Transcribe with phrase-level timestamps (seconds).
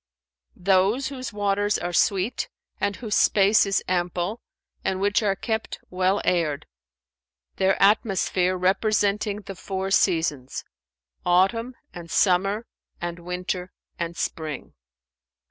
[0.55, 4.41] "Those whose waters are sweet and whose space is ample
[4.83, 6.65] and which are kept well aired;
[7.57, 12.65] their atmosphere representing the four seasons—autumn and summer
[12.99, 14.73] and winter and spring."